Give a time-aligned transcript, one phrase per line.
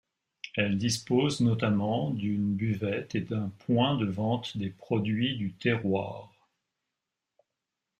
[0.57, 6.49] Elle dispose notamment d'une buvette et d'un point de vente des produits du terroir.